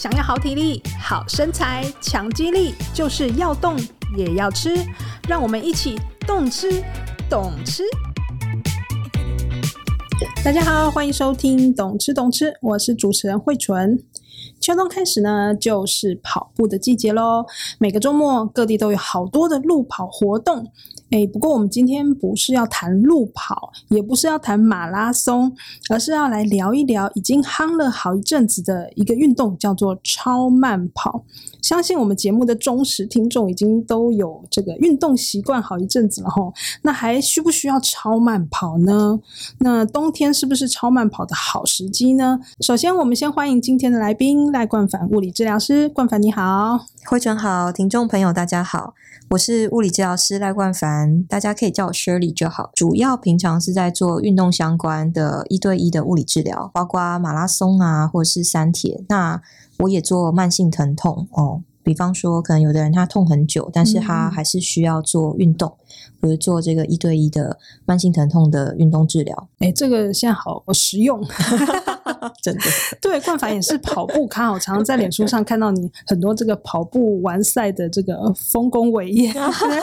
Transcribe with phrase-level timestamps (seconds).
[0.00, 3.76] 想要好体力、好身材、强肌力，就是要动
[4.16, 4.74] 也要吃。
[5.28, 6.82] 让我们一起动吃、
[7.28, 7.82] 懂吃。
[10.42, 14.02] 大家好，欢迎收听《懂吃懂吃》，我是主持人慧纯。
[14.58, 17.44] 秋冬开始呢，就是跑步的季节喽。
[17.78, 20.72] 每个周末，各地都有好多的路跑活动。
[21.10, 25.52] 诶，不过我们今天不是要谈路跑，也不是要谈马拉松，
[25.88, 31.24] 而是要来聊一聊已经夯了好一阵子的一个运动，叫做超慢跑。
[31.62, 36.52] 相信我们节目的忠实听众已经都有这个运动习惯好一阵子了吼。
[36.82, 39.18] 那还需不需要超慢跑呢？
[39.58, 42.38] 那冬天是不是超慢跑的好时机呢？
[42.60, 45.88] 首先，我们先欢迎今天的来宾赖冠凡物理治疗师。
[45.88, 48.94] 冠凡你好，慧纯好，听众朋友大家好。
[49.30, 52.70] 我是物理治疗师赖冠凡，大家可以叫我 Shirley 就好。
[52.74, 59.02] 主要平常是在做运动相关的一对一的物理治疗，包括马拉松啊，或者是三铁。
[59.08, 59.40] 那
[59.78, 65.68] 我也做慢性疼痛哦，比方说可能有的人他痛很久，但是他还是需要做运动，
[66.20, 69.48] 比如做这个一对一的慢性疼痛的运动治疗。
[69.58, 71.20] 哎，这个现在好实用。
[72.42, 72.60] 真的，
[73.00, 79.32] 对，冠凡也是跑步咖，我常常在脸书上看到你很多这个跑步完赛的这个丰功伟业。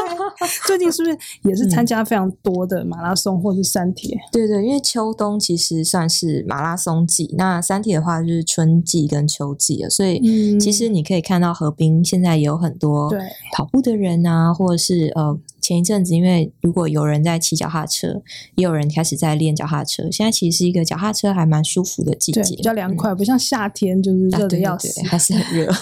[0.65, 4.17] 最近是不是也是参加非常多的马拉松或是三铁？
[4.31, 13.11] 对对，因为秋冬其实算是马拉松季，那三铁的话就是春季跟秋季了，所以其实你可以看到河滨现在有很多
[13.53, 15.37] 跑步的人啊，或者是呃。
[15.67, 18.21] 前一阵子，因为如果有人在骑脚踏车，
[18.55, 20.09] 也有人开始在练脚踏车。
[20.09, 25.69] 现在其实是一个脚踏车还蛮舒服的季节，比较凉快，嗯，不像夏天就是热的要死，啊，对对对，还是很热。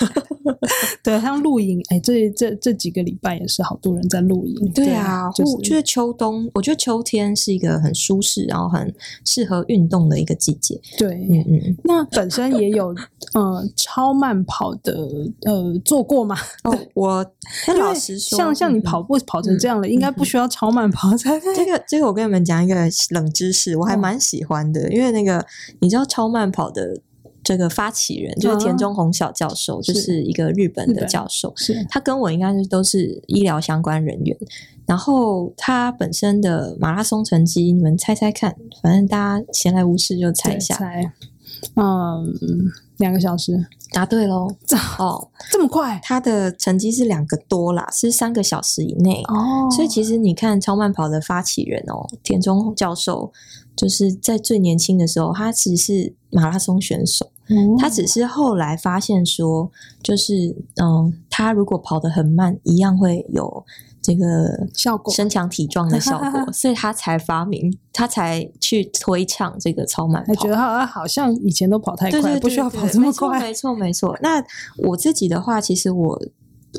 [1.04, 4.72] 对，像露营，哎，这这这几个礼拜也是好多人在露营。
[4.74, 8.92] 对啊，就是，我觉得秋冬，我觉得秋天是一个很舒适，然后很
[9.24, 10.80] 适合运动的一个季节。
[10.98, 11.78] 对，嗯嗯。
[11.84, 12.88] 那本身也有
[13.34, 15.08] 呃超慢跑的
[15.44, 16.36] 呃做过吗？
[16.64, 17.26] 哦，我
[17.78, 19.75] 老实说，像像你跑步跑成这样。
[19.84, 21.56] 应该不需要超慢跑才对。
[21.56, 22.76] 这个这个，我跟你们讲一个
[23.10, 25.46] 冷知识，我还蛮喜欢的，因为那个
[25.80, 27.00] 你知道超慢跑的
[27.44, 34.38] 这个发起人就是田中宏小教授，就是一个日本的教授，是他跟我应该是都是医疗相关人员。
[34.88, 40.76] 然后他本身的马拉松成绩，你们猜猜看，反正大家闲来无事就猜一下。
[40.76, 41.12] 猜，
[41.76, 42.34] 嗯，
[42.98, 43.66] 两个小时。
[43.92, 44.50] 答对喽！
[45.00, 45.98] 哦，这么快？
[46.04, 49.70] 他的成绩是两个多啦，是三个小时以内哦。
[49.72, 53.32] 所以其实你看超慢跑的发起人哦，田中教授，
[53.74, 57.32] 就是在最年轻的时候，他其实是马拉松选手。
[57.48, 59.72] 嗯，他只是后来发现说，
[60.04, 63.64] 就是嗯，他如果跑得很慢，一样会有。
[64.06, 70.36] 这个效果，身强体壮的效果， 所以他才发明，他才去推倡这个超慢跑。
[70.36, 73.40] 觉得他好像以前都跑太快，对对对对，不需要跑这么快。
[73.40, 74.16] 没错，没错。
[74.22, 74.44] 那
[74.78, 76.22] 我自己的话，其实我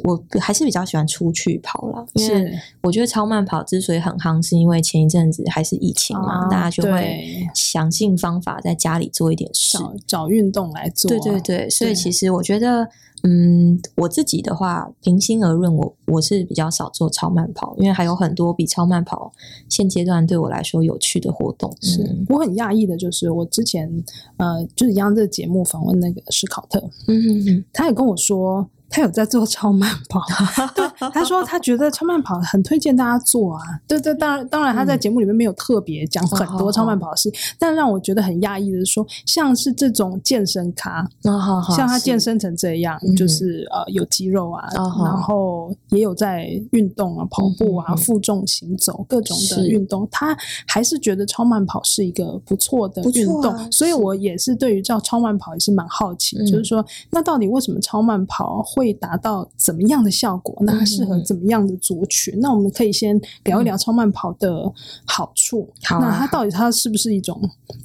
[0.05, 11.09] 我还是比较喜欢出去跑了，因为我觉得超慢跑之所以很夯，是因为前一阵子还是疫情嘛，啊、大家就会想尽方法在家里做一点事，找，找运动来做。
[11.09, 12.89] 对对对，所以其实我觉得。
[13.27, 19.33] 嗯，我自己的话，平心而论，我我是比较少做超慢跑，因为还有很多比超慢跑
[19.69, 21.77] 现阶段对我来说有趣的活动。
[21.81, 23.91] 是、嗯、我很讶异的，就是我之前
[24.37, 26.79] 呃，就是一样这个节目访问那个史考特，
[27.09, 28.65] 嗯哼哼，他也跟我说。
[28.89, 30.21] 他有在做超慢跑，
[30.75, 33.61] 对，他说他觉得超慢跑很推荐大家做啊。
[33.87, 43.15] 对对，当然当然他在节目里面没有特别讲很多超慢跑的事，嗯、 但让我觉得很讶异的是说，像是这种健身咖，哦、像他健身成这样，是。
[43.15, 50.37] 就是呃有肌肉啊，嗯、然后也有在运动啊，跑步啊，负重行走各种的运动，他
[50.67, 60.55] 还是觉得超慢跑是一个不错的运动，啊、所以我也是对于这超慢跑也是蛮好奇，就是说那到底为什么超慢跑会达到怎么样的效果？
[60.61, 62.37] 那它适合怎么样的族群？
[62.37, 64.71] 嗯、那我们可以先聊一聊超慢跑的
[65.07, 65.73] 好处。
[65.85, 67.41] 好、嗯，那它到底它是不是一种，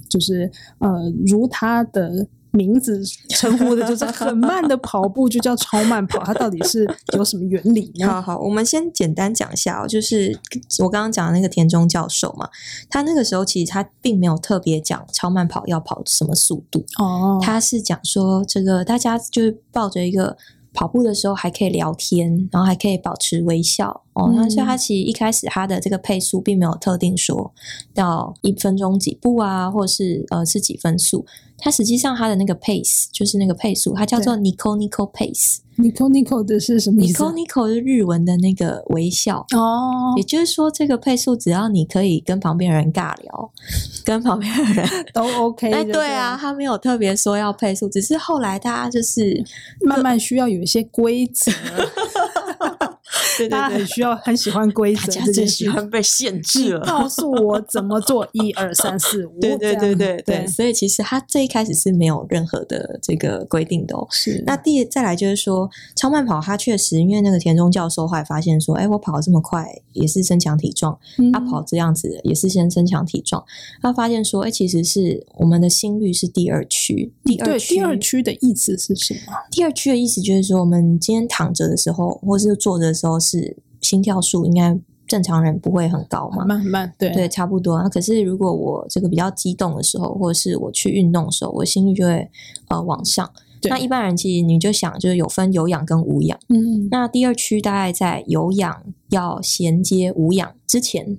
[0.10, 6.22] 就是呃，如它的名字称呼的，就是很慢的跑步就叫超慢跑？
[6.26, 8.08] 它到底是有什么原理呢？
[8.08, 10.38] 好好，我们先简单讲一下哦，就是
[10.80, 12.50] 我刚刚讲的那个田中教授嘛，
[12.90, 20.36] 他那个时候其实他并没有特别讲超慢跑要跑什么速度哦，他是讲说这个大家就是抱着一个。
[20.74, 24.32] 跑步的时候还可以聊天，然后还可以保持微笑，哦。
[24.36, 27.52] 那所以它其实一开始它的这个配速并没有特定说
[27.94, 31.26] 到一分钟几步啊，或是呃是几分速。
[31.64, 35.58] 它实际上它的那个 pace 就是那个配速，它叫做 nico nico pace。
[35.78, 40.14] nico nico 的是什么意思？nico nico 是日文的那个微笑哦。
[40.18, 43.52] 也就是说，这个配速只要你可以跟旁边的人尬聊，
[44.04, 45.72] 跟旁边的人都 OK。
[45.72, 49.44] 哎，对啊，他没有特别说要配速，只是后来大家就是
[49.82, 51.52] 慢慢需要有一些规则。
[53.42, 56.80] 对对对，大家很需要，很喜欢规则，大家最喜欢被限制了。
[56.82, 59.38] 告诉我怎么做，一二三四五。
[59.42, 64.08] 对对对对对，所以其实他这一开始是没有任何的这个规定的哦。
[64.12, 64.44] 是。
[64.46, 70.98] 那第再来就是说，超慢跑，他确实因为那个田中教授后来发现说，哎，我跑这么快也是身强体壮，
[71.34, 73.44] 他跑这样子也是先身强体壮。
[73.82, 77.76] 他发现说，哎，其实是我们的心率是第二区，第二区。
[77.76, 79.34] 第二区的意思是什么？
[79.50, 83.20] 第二区的意思就是说，我们今天躺着的时候，或是坐着的时候。
[83.32, 86.46] 是心跳数应该正常人不会很高嘛？
[86.46, 87.82] 慢慢对对，差不多。
[87.82, 92.30] 那可是如果我这个比较激动的时候，或者是我去运动的时候，我心率就会
[92.70, 93.30] 呃往上。
[93.64, 96.40] 那一般人其实你就想，就是有分有氧跟无氧。
[96.50, 101.18] 嗯，那第二区大概在有氧要衔接无氧之前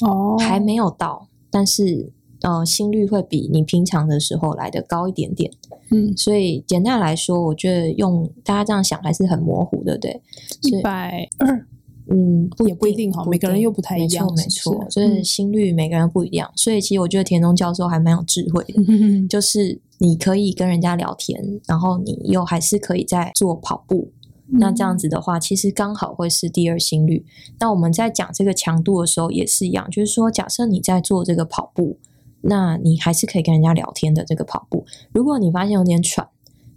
[0.00, 2.10] 哦，还没有到，但是
[2.40, 5.52] 呃心率会比你平常的时候来的高一点点。
[5.94, 10.20] 嗯，所以简单来说，我觉得用大家这样想还是很模糊，对不对？
[10.62, 11.66] 一百二，
[12.08, 16.50] 嗯，也不一定哈，每个人又不太一样，没错，所以心率每个人不一样。
[16.56, 18.82] 所以其实我觉得田中教授还蛮有智慧的，
[19.28, 24.10] 就是你可以跟人家聊天，然后你又还是可以在做跑步，
[24.46, 27.24] 那这样子的话，其实刚好会是第二心率。
[27.60, 31.98] 那我们在讲这个强度的时候也是一样，就是说，假设你在做这个跑步。
[32.46, 34.24] 那你还是可以跟人家聊天的。
[34.24, 36.26] 这个跑步，如果你发现有点喘，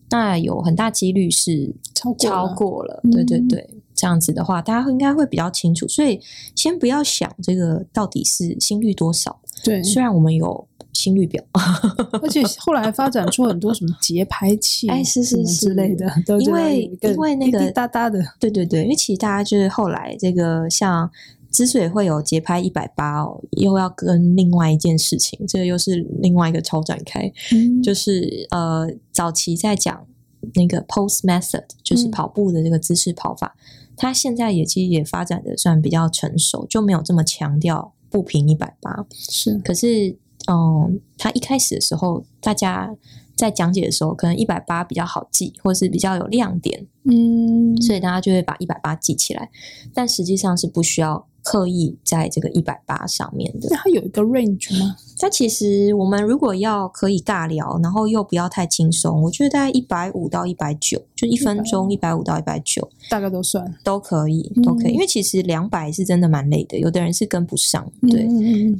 [0.09, 2.99] 那有很大几率是超过超过了。
[3.11, 5.87] 对对对，嗯、这样子的话，大家应该会比较清楚。
[5.87, 6.19] 所以
[6.55, 9.39] 先不要想这个到底是心率多少。
[9.63, 11.43] 对，虽然我们有心率表，
[12.21, 16.05] 而且后来发展出很多什么节拍器， 哎，是是是之类的。
[16.41, 21.09] 因为因为那个哒哒的，对对对，因为其实大家就是后来这个像。
[21.51, 30.05] 之所以会有节拍一百八哦，又要跟另外一件事情，这个又是另外一个超展开，嗯、就是呃，早期在讲
[30.53, 39.05] 那个 Post method，就是跑步的这个姿势跑法，嗯、它现在也其实也发展的算比较成熟，就没有这么强调步频一百八。
[39.11, 40.15] 是，可是
[40.51, 42.93] 嗯，它一开始的时候，大家
[43.35, 49.49] 在讲解的时候，可能一百八比较好记，或是比较有亮点，嗯，所以大家就会把一百八记起来，
[49.93, 51.25] 但实际上是不需要。
[51.47, 54.97] 刻意在这个一百八上面的，那它有一个 range 吗？
[55.17, 64.91] 它其实我们如果要可以尬聊，然后又不要太轻松，我觉得大概一百五到一百九，就一分钟一百五到一百九，大概都算都可以，都可以。
[64.91, 68.27] 嗯、因为其实两百是真的蛮累的，有的人是跟不上，对，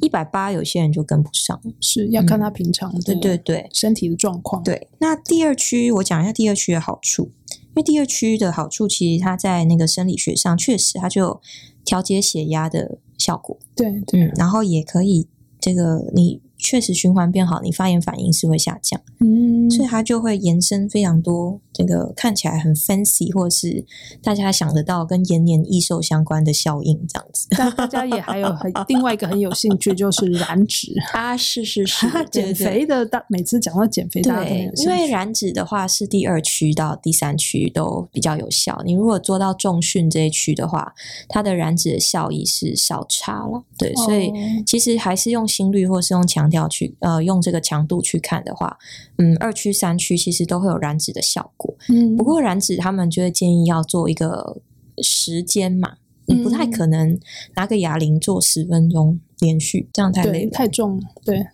[0.02, 4.62] 一百八有些人就跟不上，是要看他平常对对对身体的状况。
[4.62, 11.40] 对，那第二区我讲一下第二区的好处，因为第二区的好处其实它在那个生理学上确实它就。
[11.88, 15.28] 调节血压的效果，对对、嗯，然后也可以
[15.60, 16.42] 这个你。
[16.60, 23.86] 确实循环变好，你发炎反应是会下降，嗯，所以它就会延伸非常多这个看起来很 fancy 或是
[24.24, 27.48] 大家想得到跟延年益寿相关的效应这样子。
[27.52, 38.82] 但大家也还有很另外一个很有兴趣就是 燃脂啊，是是是， 减肥的大每次讲到减肥，大家对，因为燃脂的话是第二区到第三区都比较有效。
[38.84, 40.92] 你如果做到重训这一区的话，
[41.30, 43.64] 它的燃脂的效益是稍差了。
[43.78, 44.34] 对，所以
[44.66, 46.48] 其实还是用心率或是用强。
[46.48, 48.78] 调去呃用这个强度去看的话，
[49.18, 51.67] 嗯，二区三区其实都会有燃脂的效果。
[51.90, 54.62] 嗯，不过燃脂他们就会建议要做一个
[55.02, 57.20] 时间嘛，你不太可能
[57.56, 61.02] 拿个哑铃做十分钟连续，这样太累太重。
[61.24, 61.46] 对，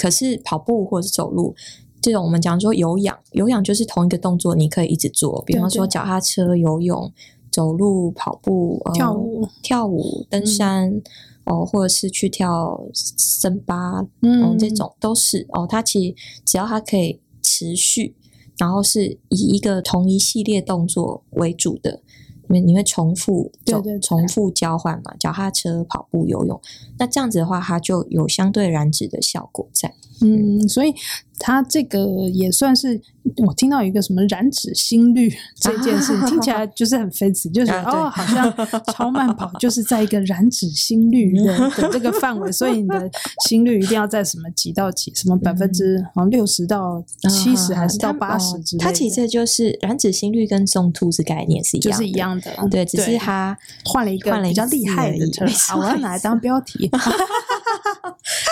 [0.00, 1.54] 可是跑步或者是走路
[2.00, 7.12] 这种，我们讲说有氧，有氧就是同一个动作，你可以一直做，比方说脚踏车、游泳、
[7.50, 10.90] 走路、跑步、跳舞、呃、跳舞、登山。
[10.90, 11.02] 嗯
[11.44, 15.66] 哦，或者是去跳森巴，嗯，哦、这种都是哦。
[15.68, 18.14] 它其实只要它可以持续，
[18.60, 22.02] 然后是以一个同一系列动作为主的，
[22.50, 26.60] 因为你会重复，对对对，重复交换嘛，脚踏车、跑步、游泳。
[26.98, 29.94] 那这样子的话，它就有相对燃脂的效果在。
[30.20, 30.94] 嗯，所以
[31.40, 33.00] 它这个也算是
[33.38, 38.54] 我听到一个什么燃脂心率 这件事，听起来就是很 fancy，就是哦，好像
[38.94, 43.10] 超慢跑就是在一个燃脂心率的的这个范围，所以你的
[43.48, 48.84] 心率一定要在什么几到几，什么百分之好像六十到七十还是到八十之类的。
[48.84, 53.56] 它其实就是燃脂心率跟中兔子概念是一样，就是一样的，对，只是它
[53.86, 56.90] 换了一个比较厉害的词，我要拿来当标题。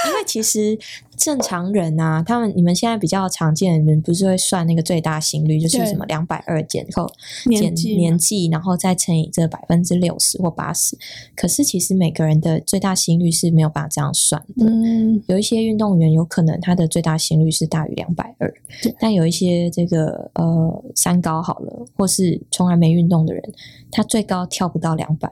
[0.07, 0.79] 因为其实
[1.19, 7.11] 正常人啊，他们你们现在比较常见的人，不是会算那个最大心率，就是什么两百二减后
[7.59, 10.97] 减年纪，然后再乘以这百分之六十或八十。
[11.35, 14.65] 可是其实每个人的最大心率是没有办法这样算的。
[14.65, 18.55] 嗯，有一些运动员有可能他的最大心率是大于两百二，
[19.01, 23.43] 但有一些这个呃三高好了，或是从来没运动的人，
[23.91, 25.31] 他最高跳不到两百，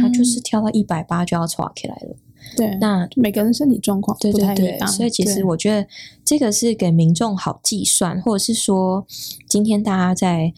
[0.00, 2.16] 他就是跳到一百八就要喘起来了。
[2.56, 5.86] 对，那每个人身体状况不太一样，对对对，所以其实我觉得
[6.24, 9.06] 这个是给民众好计算，或者是说
[9.48, 10.52] 今天大家在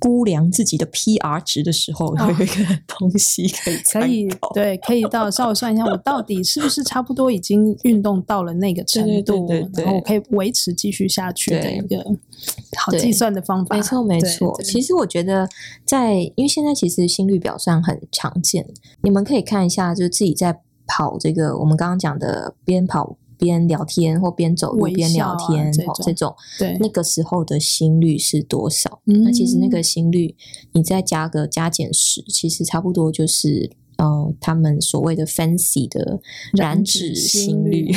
[0.00, 11.96] 估量自己的 PR 值的时候，有一个东西可以可以对，可以到稍微算一下，我到底是不是差不多已经运动到了那个程度，对对对对，然后我可以维持继续下去的一个
[12.76, 13.74] 好计算的方法。
[13.74, 15.48] 没错没错，其实我觉得
[15.84, 18.64] 在因为现在其实心率表算很常见，
[19.02, 20.60] 你们可以看一下，就是自己在。
[20.88, 29.00] 跑这个，我们刚刚讲的边跑边聊天，或边走路边聊天，这种，这种对，那个时候的心率是多少？
[29.06, 30.34] 嗯，那其实那个心率，
[30.72, 36.18] 你再加个加减十，其实差不多就是，呃，他们所谓的 fancy 的
[36.54, 37.92] 燃脂心率，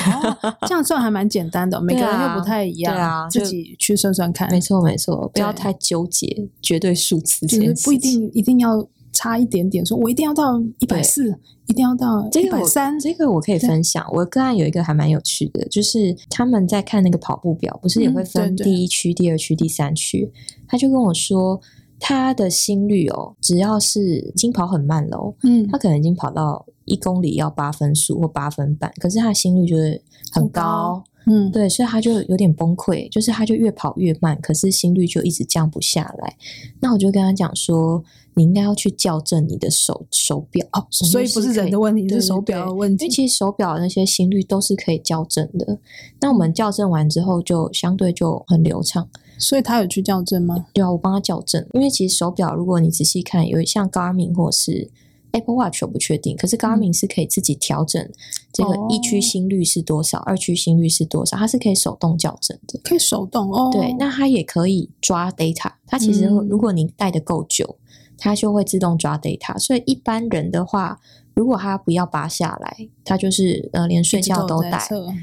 [0.68, 4.52] 这样算还蛮简单的，每个人又不太一样，对啊，自己去算算看。
[4.52, 8.88] 没错没错，不要太纠结绝对数字，就是不一定一定要。
[9.22, 11.30] 差一点点，说我一定要到一百四，
[11.68, 13.00] 一定要到一百三。
[13.00, 14.04] 这个我可以分享。
[14.12, 20.32] 我个案有一个还蛮有趣的，就是他们在看那个跑步表，不是也会分第一区、第二区、第三区？
[20.68, 21.62] 他就跟我说，
[22.00, 30.02] 他的心率哦，只要是已经跑很慢了哦，嗯，他可能已经跑到一公里要八分速或八分半，可是他的心率就是
[30.32, 36.36] 很高，嗯，对，所以他就有点崩溃，就是他就越跑越慢，可是心率就一直降不下来。
[36.80, 38.04] 那我就跟他讲说。
[38.34, 43.04] 你应该要去校正你的手手表哦，所以不是人的问题，是手表的问题。
[43.04, 45.78] 因为其实手表那些心率都是可以校正的。
[46.22, 49.06] 那我们校正完之后，就相对就很流畅。
[49.38, 50.66] 所以他有去校正吗？
[50.74, 51.68] 对啊，我帮他校正。
[51.74, 54.90] 因为其实手表，如果你仔细看，有像 Garmin 或是
[55.32, 56.36] Apple Watch，我不确定。
[56.36, 58.10] 可是 Garmin 是可以自己调整
[58.52, 62.80] 这个一区心率是多少，二区心率是多少，它是可以手动校正的。
[62.84, 63.70] 可以手动哦。
[63.72, 65.72] 对，那它也可以抓 data。
[65.86, 67.78] 它其实如果你戴的够久。
[68.24, 71.00] 它就会自动抓 data，所以一般人的话，
[71.34, 74.82] 如果他不要拔下来，他就是呃连睡觉都戴。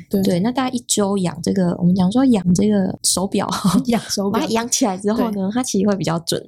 [0.08, 3.48] 对，对，那大家一周养这个，我们讲说养这个手表，
[3.86, 6.42] 养手表， 把它养起来之后呢，它其实会比较准。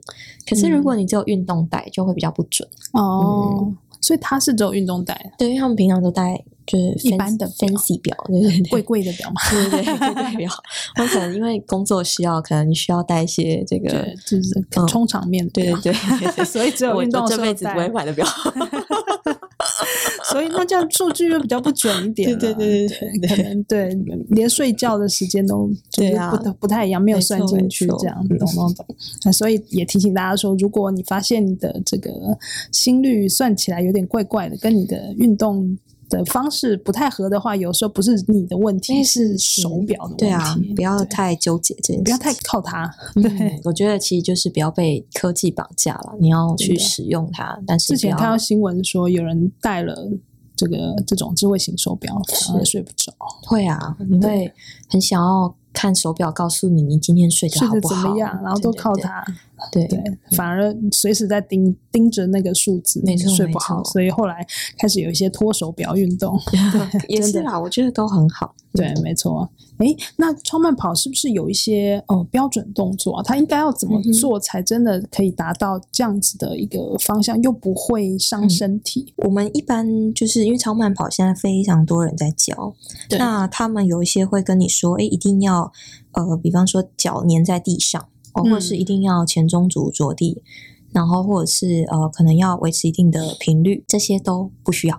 [0.49, 2.69] 可是如果你只有运动戴，就会比较不准。
[2.93, 6.45] 哦、嗯，所以它是只有运动戴，对，因为他们平常都戴。
[6.67, 10.52] 就是一般的 fancy 表，对对对，贵贵的表嘛， 对对对，贵贵表。
[11.00, 18.25] 我可能因为工作需要，可能你需要带一些这个，就是充场面，对对对，所以只有运动这辈子不会买的表。
[20.31, 23.89] 所以那这样数据又比较不准一点，对对对对，可能对，
[24.29, 28.87] 连睡觉的时间都就是不不太一样，没有算进去，这样懂懂懂。
[29.25, 32.11] 那所以也提醒大家说，如果你发现你的这个
[32.73, 35.79] 心率算起来有点怪怪的，跟你的运动。
[36.11, 40.17] 的方式不太合的话，有时候不是你的问题，是手表的问题。
[40.19, 42.93] 对啊，不要太纠结这件事，不要太靠它。
[43.14, 47.59] 对、嗯，我觉得其实就是不要被科技绑架了，你要去使用它。
[47.67, 50.11] 但是之前看到新闻说，有人戴了
[50.55, 52.21] 这个这种智慧型手表，
[52.59, 53.12] 也睡不着。
[53.47, 54.52] 会啊，你会
[54.88, 55.55] 很想要。
[55.73, 58.02] 看手表告诉你，你今天睡得好不好？
[58.02, 58.37] 怎么样？
[58.43, 59.23] 然后都靠它。
[59.25, 59.35] 对对，
[60.37, 63.83] 反而随时在盯盯着那个数字，没错，睡不好。
[63.85, 64.47] 所以后来
[64.79, 66.38] 开始有一些脱手表运动，
[67.09, 68.55] 也是啦，我觉得都很好。
[68.73, 69.50] 对，没错。
[69.79, 69.87] 哎，
[70.17, 73.23] 那超慢跑是不是有一些哦标准动作啊？
[73.25, 79.12] 它应该要怎么做才真的可以达到这样子的一个方向，又不会伤身体？
[79.17, 82.73] 我们一般就是因为超慢跑现在非常多人在教，
[83.19, 85.73] 那他们有一些会跟你说，哎，一定要
[86.12, 90.43] 呃，比方说脚粘在地上，哦，或者是一定要前中足着地。
[90.93, 94.97] 然后或者是呃，可能要维持一定的频率，这些都不需要，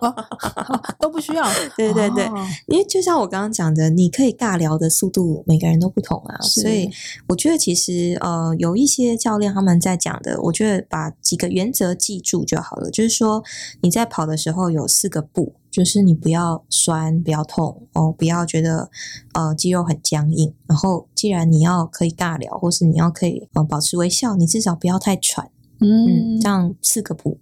[0.00, 0.16] 哦、
[0.98, 1.46] 都不需要。
[1.76, 6.90] 对对对，哦、因为就像我刚刚讲的，你可以尬聊的速度每个人都不同啊，所以
[7.28, 12.90] 我觉得其实呃，有一些教练他们在讲的，我觉得把几个原则记住就好了。
[12.90, 13.44] 就是说
[13.82, 18.90] 你在跑的时候有四个步，就是你不要酸，不要痛哦，不要觉得
[19.34, 20.52] 呃肌肉很僵硬。
[20.66, 25.50] 然后，既然你要可以尬聊，或是你要可以呃保持微笑，你至少不要太喘。
[25.78, 27.38] 嗯，嗯，这样四个不。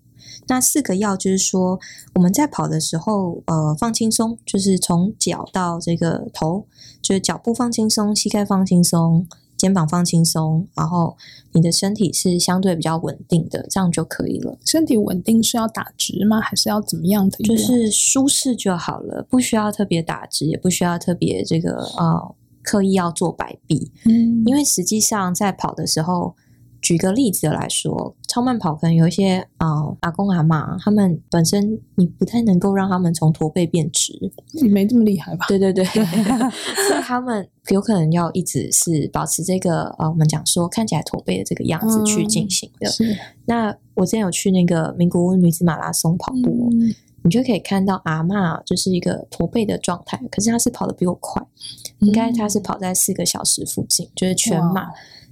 [0.47, 1.79] 那四个要就是说，
[2.15, 6.67] 我们在跑的时候，呃，放轻松，就是从脚到这个头，
[7.03, 9.27] 就是脚步放轻松，膝盖放轻松。
[9.59, 11.15] 肩膀放轻松，然后
[11.53, 14.57] 你的身体是相对比较稳定的，这样就可以了。
[14.65, 16.41] 身体稳定是要打直吗？
[16.41, 17.45] 还是要怎么样的？
[17.45, 23.91] 就是舒适就好了，不需要特别打直，也不需要特别这个呃刻意要做摆臂。
[24.07, 26.35] 嗯，因为实际上在跑的时候。
[26.81, 34.13] 举个例子来说，超慢跑可能有一些啊、呃、阿公阿妈，他们本身你不太能够让他们从驼背变直，
[34.63, 35.47] 你没这么厉害吧？
[35.49, 35.85] 对对对，
[36.89, 42.89] 所以他们有可能要一直是保持这个呃，我们讲说看起来驼背的这个样子去进行的。
[43.05, 43.17] 嗯、
[43.47, 51.45] 那我之前有去那个名古屋女子马拉松跑步，嗯、你就可以看到阿嬷就是一个驼背的状态，可是她是跑得比我快，
[51.99, 54.87] 应该她是跑在四个小时附近，就是全马。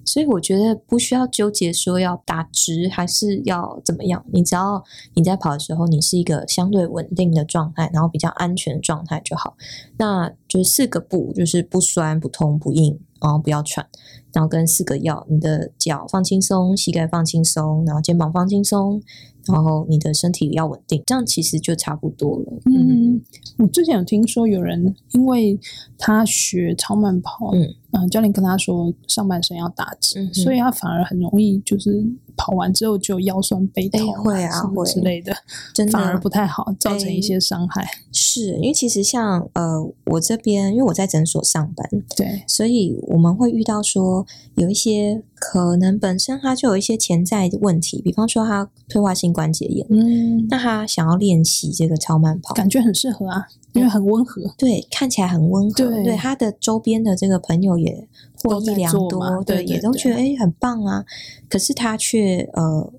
[0.06, 4.82] 所以我觉得不需要纠结说要打直还是要怎么样，你只要
[5.14, 9.56] 你在跑的时候，你是一个相对稳定的状态，然后比较安全的状态就好。
[9.98, 13.84] 那就是四个不，就是不酸、不痛、不硬，然后不要喘，
[14.32, 19.02] 然后跟四个要，你的脚放轻松，膝盖放轻松，然后肩膀放轻松。
[19.48, 22.52] 然后你的身体要稳定，这样其实就差不多了。
[22.64, 23.22] 嗯，
[23.58, 25.56] 我之前有听说有人因为
[25.96, 32.04] 他学超慢跑，嗯，嗯教练跟他说上半身要打直，嗯、所以他反而很容易就是
[32.36, 34.84] 跑完之后就腰酸背痛，会啊，会。
[34.86, 35.34] 之类的，
[35.74, 35.92] 真的。
[35.92, 37.86] 反而不太好，造成一些伤害。
[38.12, 44.26] 是因为其实像呃我这边，因为我在诊所上班，对，所以我们会遇到说
[44.56, 45.22] 有一些。
[45.38, 58.08] 可能本身他就有一些潜在的问题，比方说他退化性关节炎，嗯，那他想要练习这个超慢跑，感觉很适合啊，因为很温和，对，看起来很温和，对，对，他的周边的这个朋友也
[58.48, 61.04] 获益良多，对，也都觉得哎很棒啊，
[61.48, 62.92] 可是他却呃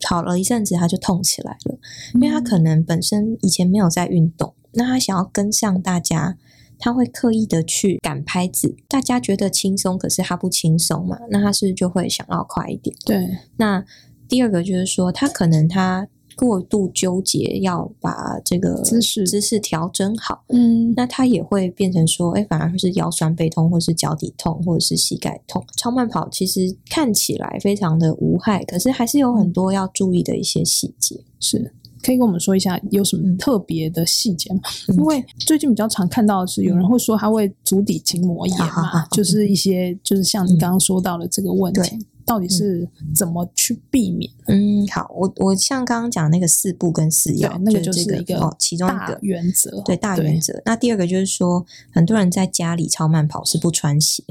[0.00, 1.78] 跑了一阵子他就痛起来了，
[2.14, 6.36] 因为他可能本身以前没有在运动，那他想要跟上大家。
[6.76, 11.16] 他会刻意的去赶拍子，大家觉得轻松，可是他不轻松嘛？
[11.30, 12.94] 那他是就会想要快一点？
[13.06, 13.38] 对。
[13.56, 13.82] 那
[14.28, 19.26] 第二个就是说，他可能他过度纠结要把这个姿势。
[19.26, 25.64] 姿势调整好，嗯，那它也会变成说，哎，反而是腰酸背痛，或是脚底痛，或者是膝盖痛。
[25.76, 31.72] 超慢跑其实看起来非常的无害，可是还是有很多要注意的一些细节，是。
[32.02, 34.60] 可以跟我们说一下有什么特别的细节吗？
[34.88, 44.30] 嗯、因为最近比较常看到的是，有人会说他会足底筋膜炎嘛，嗯、就是一些就是像你刚刚说到的这个问题，嗯、到底是怎么去避免？
[44.46, 50.62] 嗯，好，我我像刚刚讲那个四步跟四要，那个就是一个、哦、其中一个原则，对大原则。
[50.64, 54.22] 那第二个就是说，很多人在家里超慢跑是不穿鞋。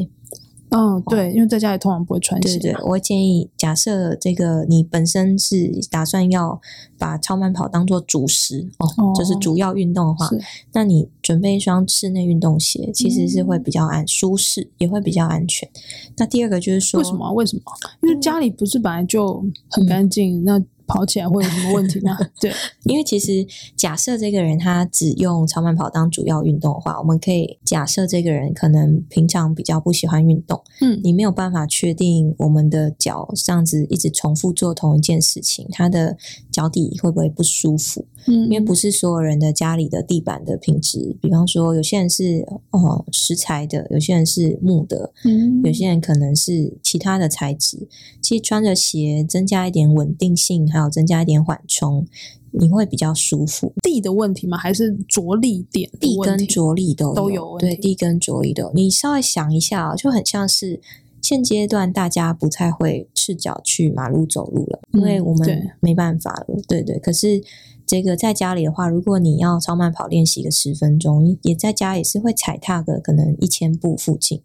[0.75, 2.57] 嗯，对，因为在家里通常不会穿鞋。
[2.57, 6.59] 对对，我会建议，假设这个你本身是打算要
[6.97, 10.27] 把超慢跑当做主食哦，哦就是主要运动的话，
[10.71, 15.69] 那你准备一双室内运动鞋，其实是会比较安舒适，也会比较安全。
[16.17, 17.31] 那第二个就是说，为什么？
[17.33, 17.61] 为什么？
[18.01, 20.63] 因为家里不是本来就很干净，嗯、那。
[20.85, 22.17] 跑起来会有什么问题吗？
[22.39, 22.51] 对，
[22.83, 36.17] 因为其实假设这个人他只用超慢跑当主要运动的话，我们可以假设这个人可能平常比较不喜欢运动，嗯，你没有办法确定我们的脚这样子一直重复做同一件事情，他的
[36.51, 38.05] 脚底会不会不舒服？
[38.27, 47.87] 嗯，因为不是所有人的家里的地板的品质，比方说有些人是哦石材的，有些人是木的，嗯，有些人可能是其他的材质。
[48.21, 52.07] 其实穿着鞋增加一点稳定性，还有增加一点缓冲，
[52.51, 53.73] 你会比较舒服。
[53.81, 54.57] 地的问题吗？
[54.57, 55.89] 还是着力点？
[55.99, 57.57] 地跟着力都有都有。
[57.57, 58.71] 对，地跟着力都有。
[58.73, 60.79] 你稍微想一下，就很像是
[61.23, 66.45] 现阶段大家不太会赤脚去马路走路了，因为我们没办法了。
[66.67, 66.99] 对，对对。
[66.99, 67.41] 可是
[67.87, 74.41] 这个在家里的话，如果你要超慢跑练习个十分钟，也在家也是会踩踏个可能一千步附近。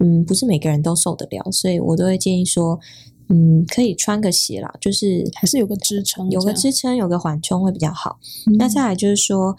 [0.00, 2.80] 嗯，不是每个人都受得了，所以我都会建议说，
[3.28, 8.18] 嗯，可以穿个鞋啦，就是还是有个支撑，有个支撑，有个缓冲会比较好。
[8.46, 9.54] 嗯、那再来就是说，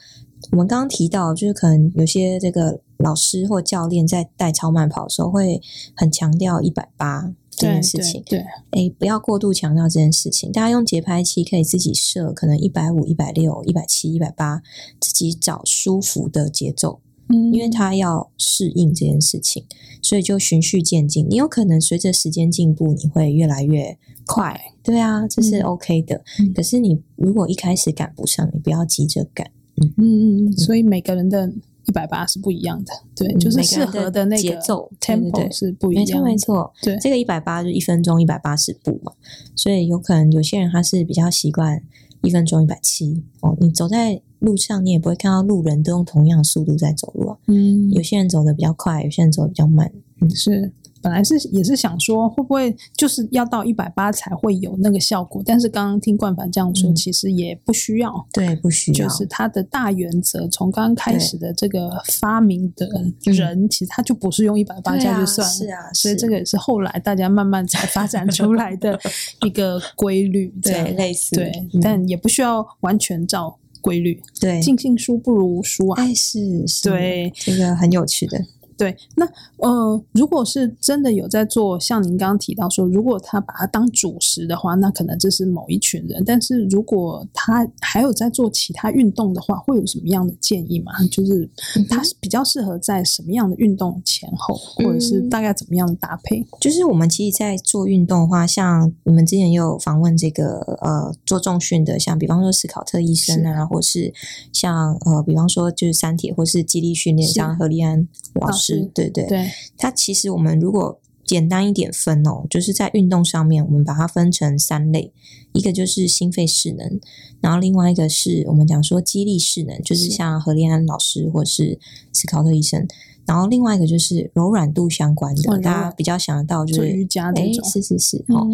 [0.52, 5.62] 我们刚刚提到，就是可能有些这个老师或教练在带超慢跑的时候，会
[5.96, 8.24] 很强调一百八这件事情。
[8.26, 8.40] 对，
[8.72, 10.52] 哎，不要过度强调这件事情。
[10.52, 14.62] 大家用节拍器可以自己设，可能一百五、一百六、一百七、一百八，
[15.00, 17.00] 自己找舒服的节奏。
[17.28, 19.66] 嗯，因为他要适应这件事情，
[20.02, 21.26] 所以就循序渐进。
[21.28, 24.60] 你有可能随着时间进步，你会越来越快。
[24.84, 26.24] 对啊，这是 OK 的。
[26.40, 29.48] 嗯、可是你如果一开始赶不上，你不要急着赶。
[29.82, 30.58] 嗯嗯嗯。
[30.58, 31.52] 所以每个人的
[31.86, 36.14] 一百八是不一样的，对，嗯、就是适合的那个节奏 tempo 是不一样的。
[36.14, 39.12] 没错没错，对，这个一百八就一分钟一百八十步嘛，
[39.56, 41.82] 所以有可能有些人他是比较习惯
[42.22, 44.22] 一分钟一百七哦，你走在。
[44.40, 50.72] 路上你也不会看到路人都用同样的速度在走路啊，嗯，有些人走的比较快，有些人走的比较慢，嗯，是。
[51.06, 55.40] 本来是也是想说，会不会就是要到一百八才会有那个效果？
[55.46, 58.12] 但是刚刚听冠凡这样说，嗯、其实也不需要。
[58.34, 59.08] 对，不需要。
[59.08, 62.90] 就是它的大原则，从刚刚开始的这个发明的
[63.32, 65.54] 人，其实他就不是用一百八加就算了。
[65.54, 69.00] 是啊，所以这个也是后来大家慢慢才发展出来的
[69.46, 70.52] 一个规律。
[70.60, 71.36] 对，类似。
[71.36, 71.52] 对，
[71.84, 74.20] 但也不需要完全照规律。
[74.40, 76.02] 对，尽信书不如无书啊。
[76.02, 76.90] 哎，是，是。
[76.90, 78.44] 对，这个很有趣的。
[78.78, 79.26] 对，那
[79.58, 86.22] 呃，如果是真的有在做，像您刚刚提到说，如果他把它当主食的话，那可能这是某一群人。
[86.26, 90.92] 但是如果他还有在做其他运动的话，会有什么样的建议吗？
[91.10, 91.50] 就是
[91.90, 96.46] 他是比较适合在什么样的运动前后，或者是大概怎么样搭配？
[96.60, 104.14] 就是我们其实，在做运动的话，像你们之前也有访问这个呃做重训的，像比方说斯考特医生啊，是或是
[104.52, 108.65] 像呃比方说就是三铁或是肌力训练，像何立安老师。
[108.66, 115.12] 是对对对，它其实我们如果简单一点分哦，就是在运动上面，我们把它分成三类，
[115.54, 117.00] 一个就是心肺适能，
[117.42, 121.80] 然后另外一个是我们讲说肌力适能，就是像何立安老师或是
[122.14, 122.88] 斯考特医生，
[123.26, 128.48] 然后另外一个就是柔软度相关的，大家比较想得到就是瑜伽哎，是是是，哦，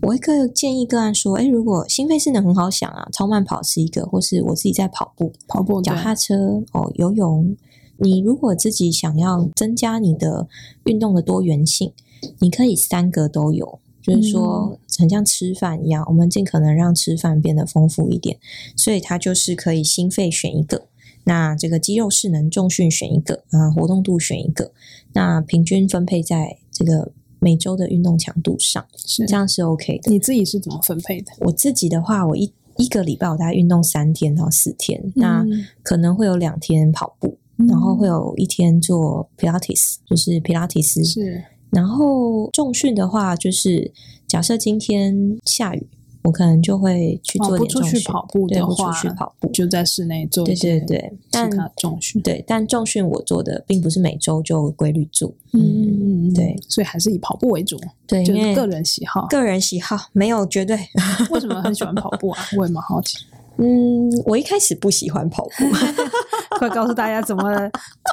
[0.00, 7.54] 我一个建议个案说，哎，如果心肺适能很好想啊，超慢跑是一个，或是我自己在跑步、跑步、脚踏车哦，游泳。
[7.98, 10.46] 你如果自己想要增加你的
[10.84, 11.92] 运动的多元性，
[12.38, 18.38] 你可以三个都有，就是说很像吃饭一样，我们尽可能让吃饭变得丰富一点。
[18.76, 20.86] 所以它就是可以心肺选一个，
[21.24, 24.72] 那这个肌肉势能重训选一个啊，活动度选一个，
[25.12, 30.10] 那平均分配在这个每周的运动强度上，是这样是 OK 的。
[30.10, 31.32] 你自己是怎么分配的？
[31.40, 35.44] 我自己的话，我一一个礼拜我大概运动三天到四天，那
[35.82, 37.38] 可能会有两天跑步。
[37.68, 41.02] 然后会有一天做 Pilates，就是皮拉提斯。
[41.04, 41.44] 是。
[41.70, 43.92] 然后重训的话，就是
[44.26, 45.86] 假设今天下雨，
[46.22, 47.92] 我可能就会去做点重训。
[47.92, 50.44] 不出去跑步的话，出去跑步就在室内做。
[50.44, 51.12] 对对对。
[51.30, 55.28] 但重训，对，但重训我做的并不是每周就规律做。
[55.52, 56.32] 嗯嗯嗯。
[56.34, 57.78] 对，所以还是以跑步为主。
[58.06, 59.26] 对，就是个人喜好。
[59.28, 60.78] 个人喜好没有绝对。
[61.30, 62.42] 为什么很喜欢跑步啊？
[62.56, 63.18] 我也蛮好奇。
[63.58, 65.64] 嗯，我一开始不喜欢跑步，
[66.58, 67.42] 快告诉大家怎么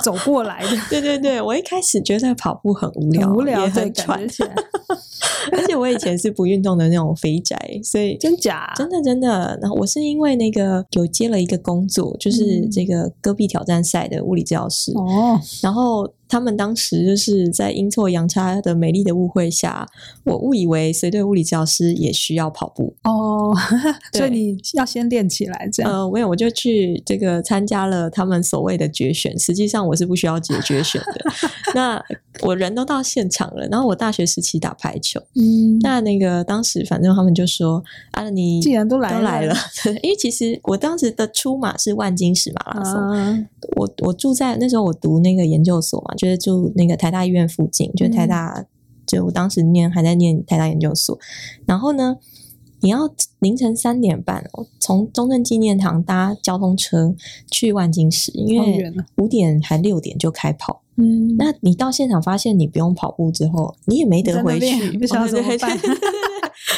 [0.04, 0.70] 走过来的。
[0.90, 4.20] 对对对，我一开始觉得跑步很无聊，很无聊也很喘。
[5.52, 9.58] 而且我以前是不运动的那种肥宅，所以真假真的真的。
[9.62, 16.12] 然后我是因为那个有接了一个工作，就是这个戈壁挑战赛的物理治疗师哦，然后。
[16.34, 19.88] 他们当时就是在阴错阳差的美丽的误会下，
[20.24, 22.92] 我误以为随队物理教师也需要跑步。
[23.04, 23.56] 哦，
[24.12, 25.92] 对 所以你要先练起来这样。
[25.92, 31.32] 呃，没有，我就去这个参加了他们所谓的决选，实际上我是不需要解决选的。
[31.76, 32.04] 那
[32.42, 39.56] 我人都到现场了，然后我大学时期打排球，嗯，那那个当时反正他们就说啊，你既然都来了，都来了，
[40.02, 46.16] 因为其实我当时的出马是万金石马拉松，啊、我我住在那时候我读那个研究所嘛。
[46.24, 48.66] 就是住那个台大医院附近，就台大，嗯、
[49.06, 51.20] 就我当时念还在念台大研究所。
[51.66, 52.16] 然后呢，
[52.80, 57.14] 你要凌晨三点半哦，从中正纪念堂搭交通车
[57.52, 60.82] 去万金石，因为五点还六点就开跑。
[60.96, 65.78] 嗯，那你到现场发现你不用跑步之后，你也没得回去，不晓得怎么办。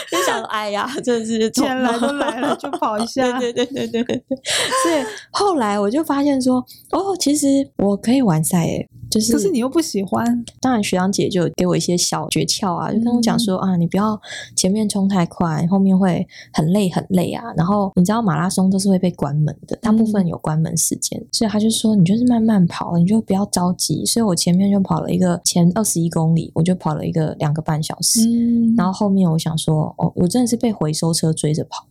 [0.10, 3.40] 就想哎呀，真的是既然来都来了，就跑一下。
[3.40, 4.40] 对对对对对对。
[4.82, 8.90] 所以后来我就发现说，哦，其实我可以完赛诶。
[9.16, 10.46] 就是，可是你又不喜欢。
[10.60, 14.20] 当然，学长姐就给我一些小诀窍啊，就跟我讲说、嗯、啊，你不要
[14.58, 17.42] 前面冲太快，后面会很累很累啊。
[17.56, 24.06] 然后你知道马拉松都是会被关门的，大部分有关门时间，嗯、所以他就说你就是慢慢跑，你就不要着急。
[24.06, 28.28] 所以我前面就跑了一个前二十一公里，我就跑了一个两个半小时。
[28.28, 31.86] 嗯、然后后面我想说，哦，我真的是被回收车追着跑。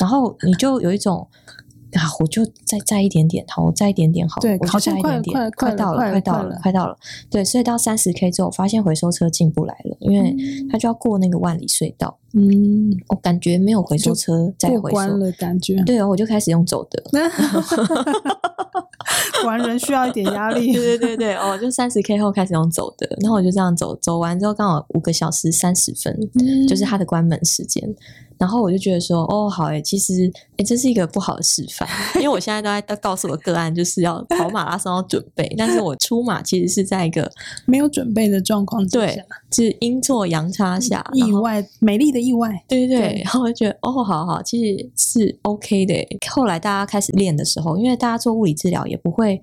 [0.00, 1.28] 然后你就有一种。
[1.92, 2.02] 啊！
[2.20, 6.96] 我就再再一点点，好，我再一点点好，对，我就再一点点，快到了，快到了，快到了。
[7.30, 10.34] 对，所以到三十 K 之后，我发现回收车进不来了，因为
[10.70, 12.18] 他就要过那个万里隧道。
[12.32, 17.02] 嗯，我感觉没有回收车再回收了，感觉对哦，我就开始用走的。
[19.44, 27.92] 玩人需要一点压力，对对对对，哦，就三十 K 后开始用走的，然后我就这样走，走完之后刚好五个小时三十分，嗯，就是它的关门时间。
[28.40, 37.30] 然后我就觉得说，哦，好诶，其实诶，这是一个不好的示范， 因为我现在都在告诉我个案，就是要跑马拉松要准备，但是我出马其实是在一个
[37.66, 43.22] 没有准备的状况之下，对，就是阴错阳差下，意外，美丽的意外，对对对。
[43.24, 45.94] 然后我就觉得，哦，好好，其实是 OK 的。
[46.30, 49.42] 后来大家开始练的时候，因为大家做物理治疗也不会，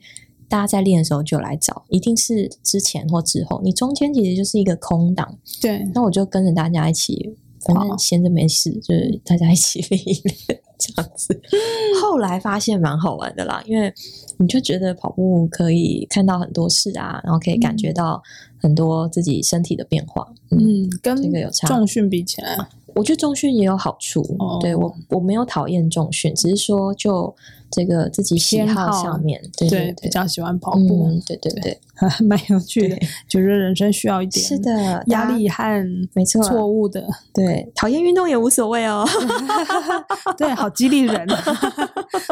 [0.50, 5.88] 大家在练的时候就来找，一定是之前或之后，你中间其实就是一个空档，对。
[5.94, 7.38] 那我就跟着大家一起。
[7.62, 11.40] 反正闲着没事，就是大家一起练一练这样子。
[12.02, 13.94] 后来发现蛮好玩的啦，因为
[14.38, 18.22] 你就觉得跑步可以看到很多事啊，然后可以感觉到
[18.62, 20.28] 很多自己身体的变化。
[20.52, 21.68] 嗯，嗯，跟这个有差。
[21.68, 22.58] 重训比起来，
[22.96, 24.22] 我觉得重训也有好处。
[24.40, 27.36] 哦、对我，我没有讨厌重训，只是说就。
[27.70, 31.80] 这个自己喜好上面，对对，对，比较喜欢跑步，嗯、对对 对，
[32.26, 32.98] 蛮有趣的。
[33.28, 39.06] 就是人生需要一点是的压力和没错错误的，对，讨厌运动也无所谓哦。
[40.38, 41.28] 对，好激励人。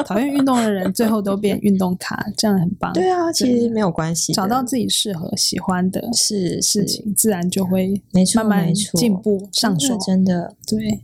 [0.06, 2.94] 讨厌运动的人最后都变运动卡，这样很棒。
[2.94, 9.98] 对啊，其实没有关系，找到自己适合喜欢的是事情，自然就会没错慢慢进步上手。
[10.06, 11.02] 真的对。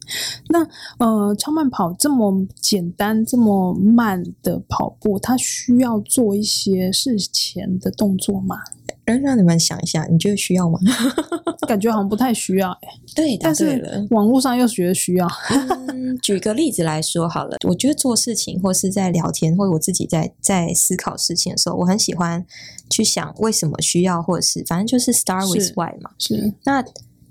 [0.49, 0.65] 那
[0.97, 4.20] 呃，超慢跑这么简单，这么慢。
[4.43, 8.57] 的跑步，他需要做一些事前的动作吗？
[9.03, 10.79] 让让你们想一下，你觉得需要吗？
[11.67, 15.27] 感觉好像不太需要，欸， 对，但是网络上又觉得需要。
[15.87, 22.45] 嗯，举个例子来说好了，我觉得做事情或是在聊天，或者我自己在在思考事情的时候，我很喜欢
[22.89, 26.11] 去想为什么需要，或者是反正就是 start with why 嘛。
[26.19, 26.53] 是。
[26.63, 26.83] 那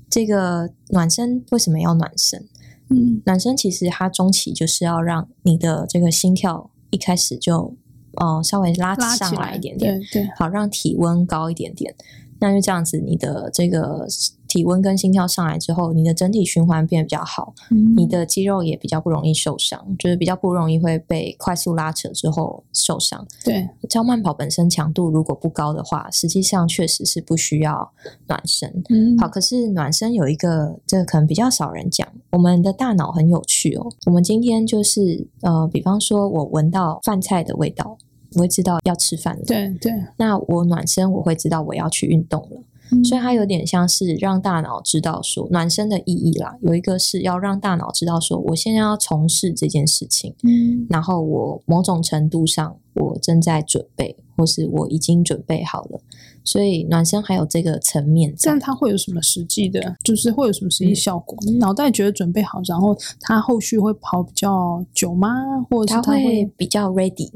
[0.09, 2.49] 这个暖身为什么要暖身？
[2.89, 6.71] 嗯，暖身其实它中期就是要让你的这个心跳。
[6.91, 7.75] 一开始就，
[8.17, 11.95] 呃，稍微拉上来一点点，对，对，好，让体温高一点点。
[12.41, 14.07] 那就这样子，你的这个
[14.51, 23.25] 体温跟心跳上来之后，你的整体循环变得比较好，嗯，你的肌肉也比较不容易受伤，就是比较不容易会被快速拉扯之后受伤。
[23.45, 27.91] 对，超慢跑本身强度如果不高的话，实际上确实是不需要
[28.27, 28.83] 暖身。
[28.91, 33.87] 嗯，好，可是暖身有一个，这个可能比较少人讲，我们的大脑很有趣哦。
[34.07, 37.97] 我们今天就是呃，比方说我闻到饭菜的味道。
[38.37, 39.93] 我会知道要吃饭了，对对。
[40.17, 42.63] 那我暖身，我会知道我要去运动了，嗯，
[43.05, 46.57] 所以它有点像是让大脑知道说暖身的意义啦。
[46.63, 56.01] 有一个是要让大脑知道说，我现在要从事这件事情，嗯，然后我某种程度上我正在准备，或是我已经准备好了。
[56.43, 59.95] 所以暖身还有这个层面，这样它会有什么实际的？
[60.03, 61.39] 就是会有什么实际效果？
[61.43, 65.29] 嗯，你脑袋觉得准备好，然后它后续会跑比较久吗？
[65.71, 67.31] 或者它会比较 ready？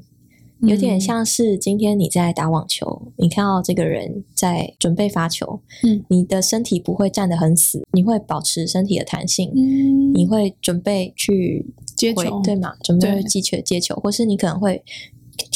[0.66, 12.74] 有点像是今天你在打网球，嗯，你看到这个人在准备发球，嗯，你的身体不会站得很死，你会保持身体的弹性，嗯，你会准备去接球，对吗？
[12.82, 14.82] 准备去接球，接球，或是你可能会。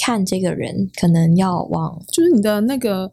[0.01, 3.09] 看这个人可能要往，就是你的那个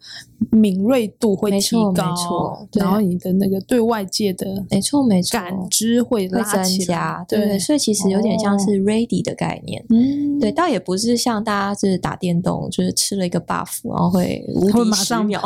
[0.52, 5.40] 敏锐度会提高，没错，然后你的那个对外界的没错没错。
[5.40, 6.44] 感知会增
[6.86, 15.42] 加，对对，所以其实有点像是 ready 的概念，嗯，对，倒也不是像大家就是打电动，就是吃了一个 buff，然后会无敌上秒，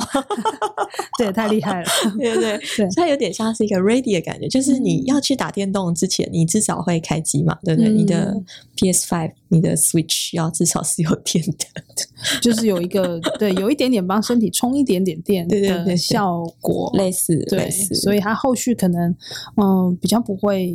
[1.18, 7.90] 对，太厉害了，对 对对，它 有点像是一个 ready 的感觉，就是你要去打电动之前，你至少会开机嘛，对不对？
[7.90, 8.36] 你的
[8.76, 19.16] PS Five，你的 Switch 要至少是有电的，就是有一个对，有一点点帮身体充一点点电的效果，类似对类似，所以它后续可能
[19.58, 20.74] 嗯比较不会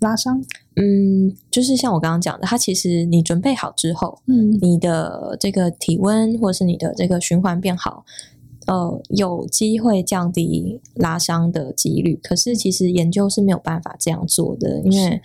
[0.00, 0.42] 拉伤。
[0.76, 8.04] 嗯，就是像我刚刚讲的，它其实你准备好之后，嗯，你的这个体温或是你的这个循环变好，
[8.66, 12.18] 呃，有机会降低拉伤的几率。
[12.22, 15.20] 可是其实研究是没有办法这样做的，因为。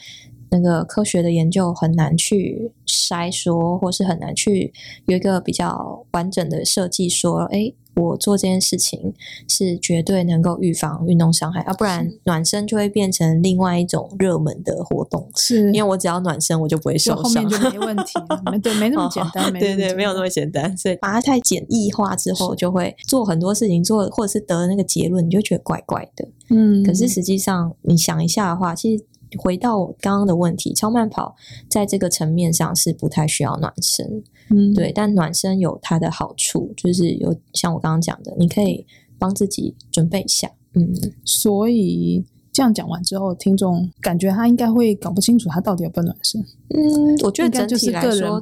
[0.51, 4.73] 那个科学的研究很难去筛说，或是很难去
[5.05, 9.13] 有一个比较完整的设计，说，哎，我做这件事情
[9.47, 15.29] 是绝对能够预防运动伤害，要不然暖身就会变成另外一种热门的活动。
[15.35, 18.41] 是，因为我只要暖身，我就不会受伤，后面就没问题了。
[18.51, 20.75] 没对，没那么简单，没对对，没有那么简单。
[20.77, 26.27] 所以把它太简易化之后，就会做很多事情，做或者是得那个结论，你就觉得怪怪的。
[26.49, 29.03] 嗯，可是实际上你想一下的话，其实。
[29.37, 31.35] 回到刚刚的问题，超慢跑
[31.69, 34.91] 在这个层面上是不太需要暖身，嗯，对。
[34.93, 38.85] 但暖身有它的好处，就是有像我刚刚讲的，你可以
[39.17, 40.93] 帮自己准备一下，嗯。
[41.23, 46.43] 所以这样讲完之后，听众感觉他应该会搞不清楚他到底有不有暖身。
[46.71, 48.41] 嗯，我觉得整体来说，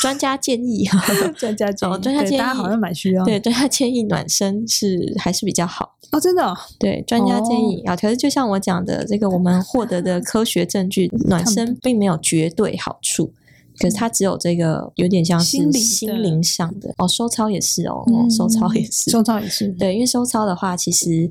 [0.00, 0.84] 专家建议，
[1.36, 3.24] 专家建议，专家建议，大家好像蛮需要。
[3.24, 6.56] 对，专家建议暖身是还是比较好哦，真的、哦。
[6.78, 13.32] 对，专家建议啊，可是就像我讲的，这个我们获得的科学证据， 暖身并没有绝对好处。
[13.78, 19.68] 可是它只有这个有点像是心灵上的哦，收操也是哦，嗯、收操也是，收操也是。
[19.78, 21.30] 对，因为收操的话，其实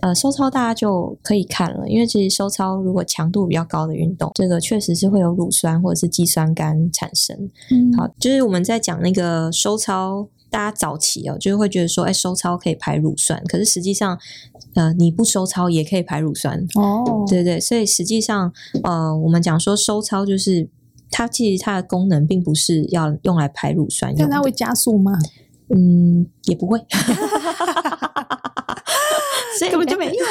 [0.00, 7.36] 呃，收操大家就可以看了，因为其实收操如果强度比较高的运动，这个确实是会有乳酸或者是肌酸酐产生。
[7.70, 14.18] 嗯，好，就是我们在讲那个收操，大家早期哦，就是会觉得说，哎，收操可以排乳酸，可是实际上，
[14.74, 17.26] 呃，你不收操也可以排乳酸哦。
[17.28, 18.50] 对对，所以实际上，
[18.82, 20.70] 呃，我们讲说收操就是。
[21.12, 25.12] 它其实它的功能并不是要用来排乳酸，但它会加速吗？
[25.68, 26.78] 嗯，也不会，
[29.58, 30.26] 所以根本 就没用。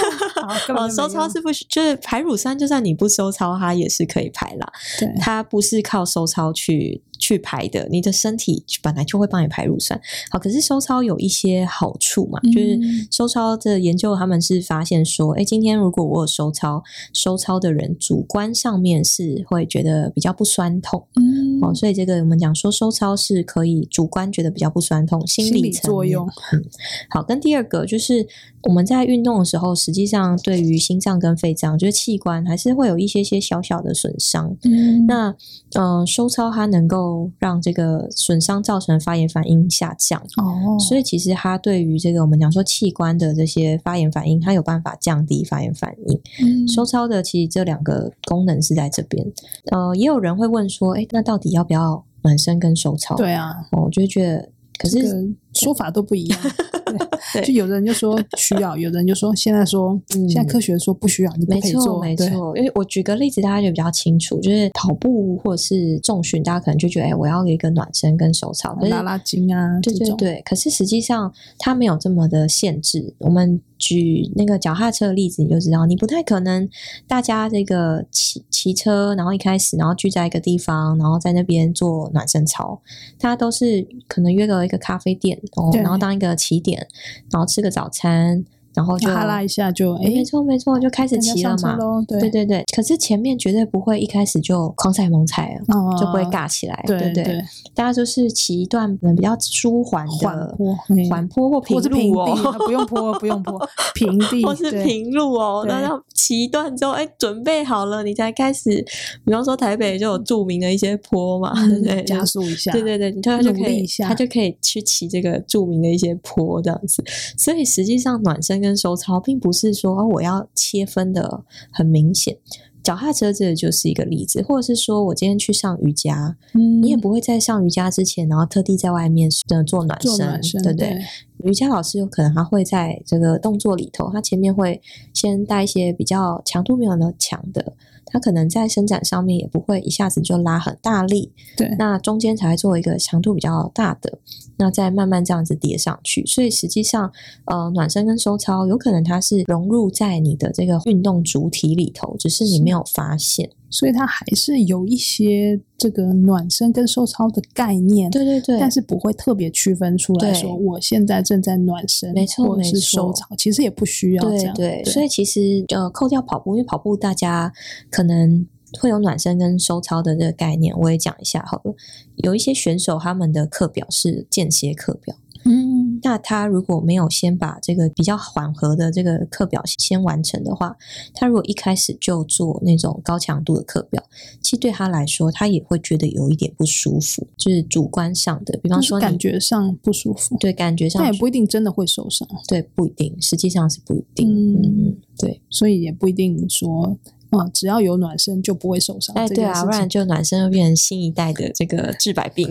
[0.75, 2.57] 哦，收操是不是就是排乳酸？
[2.57, 4.71] 就算你不收操，它也是可以排啦。
[4.99, 7.01] 对，它不是靠收操去。
[7.21, 10.01] 去排的，你的身体本来就会帮你排乳酸。
[10.31, 12.79] 好，可是收操有一些好处嘛，嗯、就是
[13.11, 16.81] 收操的研究，他们是发现说，哎，今天如果我有收操，
[17.13, 21.05] 收操的人主观上面是会觉得比较不酸痛。
[21.15, 26.27] 嗯，哦，所以这个我们讲说收操是可以主观觉得比较不酸痛，心理，作用。
[26.53, 26.63] 嗯，
[27.09, 28.25] 好，跟第二个就是
[28.63, 34.55] 我们在运动的时候，实际上对于心脏跟肺脏，就是器官还是会有一些些小小的损伤。
[34.63, 35.29] 嗯，那
[35.73, 37.29] 嗯、呃，收操它能够。
[37.39, 46.19] 让这个损伤造成发炎反应下降哦，所以其实它对于这个我们讲说器官的这些发炎反应，它有办法降低发炎反应。
[46.43, 49.25] 嗯，收操的其实这两个功能是在这边。
[49.71, 53.15] 呃，也有人会问说，哎，那到底要不要暖身跟手操？
[53.15, 55.27] 对啊，我就觉得，可是、这个、
[55.63, 56.39] 说法都不一样。
[57.33, 62.01] 对，就有的人就说需要，有的人就说现在说，嗯、现在科学说不需要，你不可以做。
[62.01, 62.57] 没错，没错。
[62.57, 70.41] 因为我举个例子，大家就比较清楚，就是跑步或者是重训，大家可能就觉得，哎，我要一个暖身跟手操，拉拉筋啊，对对对。
[70.43, 73.13] 可是实际上，它没有这么的限制。
[73.19, 76.67] 我们举那个脚踏车的例子，你就知道，你不太可能
[77.07, 82.81] 大家这个骑骑车，然后一开始，然后聚在一个地方，然后在那边做暖身操，
[83.17, 86.87] 大家都是可能约个一个咖啡店，哦，然后当一个起点。
[87.29, 88.43] 然后吃个早餐。
[88.73, 91.77] 然后就哈拉一下就哎，没错没错，就开始骑了嘛。
[92.07, 96.83] 对对对对，可是前面绝对不会一开始就狂踩猛踩啊，就不会尬起来。
[96.87, 97.41] 对对对，
[97.73, 100.75] 大家就是骑一段比较舒缓的缓坡、
[101.09, 103.59] 缓坡或平路哦，不用坡不用坡，
[103.93, 105.65] 平地 或是平路哦。
[105.67, 108.83] 那要骑一段之后，哎，准备好了，你才开始。
[109.25, 111.53] 比方说台北就有著名的一些坡嘛，
[111.83, 112.71] 对，加速一下。
[112.71, 117.03] 对对对，你他就可以他就可以去骑这个著名的一些坡这样子。
[117.37, 122.37] 所以实际上暖身跟手操并不是说哦我要切分的很明显，
[122.83, 130.89] 脚踏车这就是一个例子，或者是说我今天去上瑜伽，嗯，你也不会在上瑜伽之前，然后特地在外面呃做暖身，暖身对不对？
[130.89, 131.01] 对
[131.43, 134.79] 瑜伽老师有可能他会在这个动作里头，他前面会
[135.13, 137.73] 先带一些比较强度没有那么强的。
[138.11, 144.19] 它可能在伸展上面也不会一下子就拉很大力，对，那中间才会做一个强度比较大的，
[144.57, 146.25] 那再慢慢这样子叠上去。
[146.25, 147.11] 所以实际上，
[147.45, 153.49] 呃，暖身跟收操有可能它是融入在你的这个运动主体里头，只是你没有发现。
[153.71, 164.53] 所以它还是有一些这个暖身跟收操的概念，对对对，但是不会特别区分出来说我现在正在暖身，没错，或者是收操，其实也不需要这样。
[164.53, 167.51] 对，对，所以其实呃，扣掉跑步，因为跑步大家
[167.89, 168.45] 可能
[168.79, 171.73] 会有暖身跟收操的这个概念，我也讲一下好了。
[172.17, 175.15] 有一些选手他们的课表是间歇课表。
[175.43, 180.75] 嗯，那他如果没有先把这个比较缓和的这个课表先完成的话，
[181.13, 184.03] 他如果一开始就做那种高强度的课表，
[184.41, 196.97] 其实对他来说，他也会觉得有一点不舒服，就是主观上的，比方说感觉上不舒服，对，感觉上，但也不一定真的会受伤，对，不一定，实际上是不一定，嗯，嗯，对，所以也不一定说。
[197.31, 199.15] 啊，只要有暖身就不会受伤。
[199.15, 202.49] 哎，对啊，不然就暖身又变成新一代的这个治百病。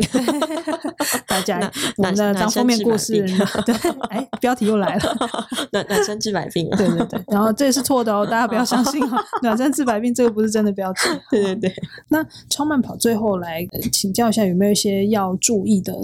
[1.26, 3.22] 大家，我们的当封面故事，
[3.64, 3.74] 对，
[4.10, 5.16] 哎，标题又来了，
[5.72, 6.68] 暖暖身治百病。
[6.70, 11.00] 对对对，然后这也是错的哦，大家不要相信哦，暖身治百病这个不是真的标题。
[11.30, 11.74] 对对对，
[12.08, 15.94] 那超慢跑最后来请教一下，有没有一些要注意的？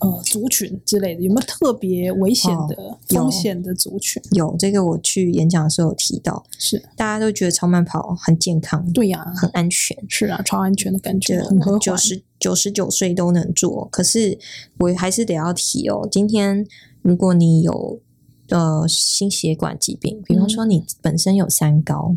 [0.00, 4.22] 呃，族群之类的有没有特别危险的、哦、风险的族群？
[4.32, 11.40] 有这个，我去演讲的时候有提到，是大家都觉得超慢跑很健康，对呀、啊，很安全，是啊，超安全的感觉，
[11.80, 13.88] 九十九十九岁都能做。
[13.90, 14.38] 可是
[14.78, 16.66] 我还是得要提哦，今天
[17.00, 18.00] 如果你有
[18.48, 22.16] 呃心血管疾病，比方说你本身有三高，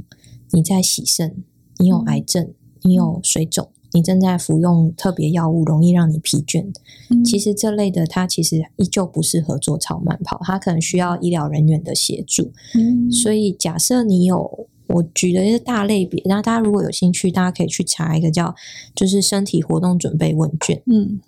[0.52, 1.44] 你在洗肾，
[1.78, 3.70] 你有癌症，你有水肿。
[3.98, 6.64] 你正在服用特别药物，容易让你疲倦。
[7.10, 12.52] 嗯、其实这类的，它其实依旧不适合做超慢跑，它可能需要医疗人员的协助。
[12.76, 18.54] 嗯、所以假设你有，我举的一个大类别，那大家如果有兴趣，大家可以去查一个叫
[18.94, 20.80] 就是身体活动准备问卷。
[20.86, 21.20] 嗯，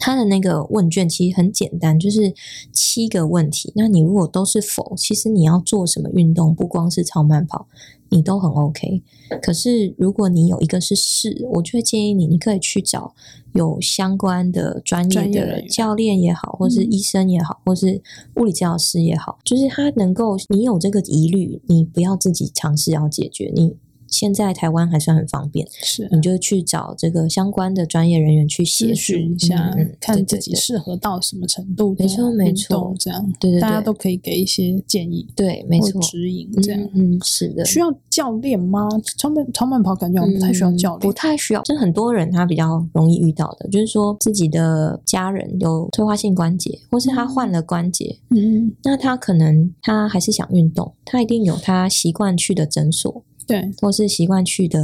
[0.00, 2.34] 它的那个问卷其实很简单，就是
[2.72, 3.72] 七个问题。
[3.76, 7.68] 那你如果都是否，其实你要做什么运动，不光是超慢跑。
[8.12, 9.04] 你都很 OK，
[9.40, 13.14] 可是如果你有一个是是，我就会建议你，你可以去找
[13.52, 18.02] 有相关的专业的教练也好，或是医生也好，或是
[18.34, 23.76] 物理治疗师也好，就是他能够，你有这个疑虑，你不要自己尝试要解决你。
[24.10, 31.94] 现在台湾还算很方便，是你就去找这个相关的专业人员去协助一下，看自己适合到什么程度。
[31.98, 36.90] 没错，没错，这样对对，大家都可以给一些建议，对，没错，指引这样。
[36.94, 37.64] 嗯，是的。
[37.64, 38.88] 需要教练吗？
[39.16, 41.62] 超慢超慢跑感觉不太需要教练，不太需要。
[41.62, 53.24] 就很多人他比较容易遇到的，就是说自己的家人有退化性关节，或是他换了关节，嗯，那他可能他还是想运动，他一定有他习惯去的诊所。
[53.50, 54.80] 对，或是习惯去的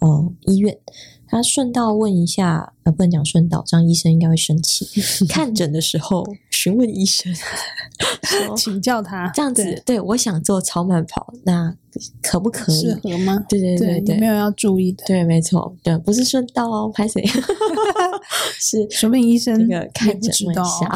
[0.00, 0.76] 呃医院，
[1.26, 4.86] 他顺道问一下，呃，不能讲顺道，这样医生应该会生气。
[5.28, 7.32] 看诊的时候询问医生，
[8.56, 11.74] 请教他这样子，对，对我想做超慢跑，那。
[12.22, 12.80] 可不可以？
[12.82, 13.44] 适合吗？
[13.48, 15.02] 对对对对，没有要注意的。
[15.08, 17.20] 对，没错，对，不是顺道哦，拍谁？
[18.60, 20.88] 是说明医生这个看诊一下，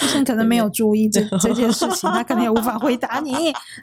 [0.00, 3.34] 医生可能没有注意这这件事情，他可能也无法回答你。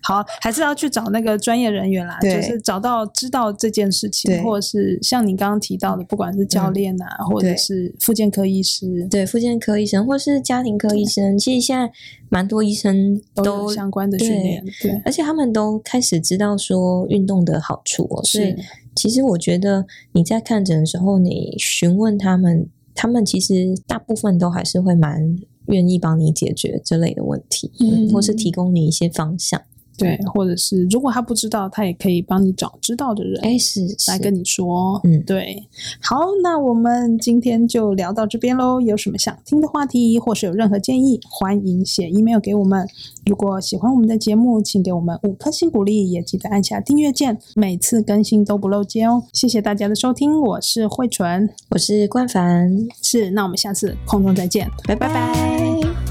[0.04, 11.90] 好，还是要去找那个专业人员啦，就是找到知道这件事情，或者是像你刚刚提到的，不管是教练啊，或者是复健科医师，对，复健科医生或是家庭科医生，其实现在
[12.30, 16.16] 蛮多医生都有相关的训练，对，而且他们都开始。
[16.26, 18.56] 知道说运动的好处哦，所以
[18.96, 25.38] 其实我觉得你在看诊的时候，你询问他们，他们其实大部分都还是会蛮
[25.68, 29.62] 愿意帮你解决这类的问题，嗯，或是提供你一些方向。
[29.98, 35.64] 对，或者是如果他不知道，他也可以帮你找知道的人，哎，是来跟你说，嗯，对。
[36.02, 38.80] 好，那我们今天就聊到这边喽。
[38.82, 42.88] 有什么想听的话题，或是有任何建议，欢迎写 email 给我们。
[43.26, 49.24] 如果喜欢我们的节目，请给我们五颗星鼓励，也记得按下订阅键，每次更新都不漏接哦。
[49.34, 52.72] 谢谢大家的收听，我是慧纯，我是冠凡，
[53.02, 56.05] 是，那我们下次空中再见，拜拜拜。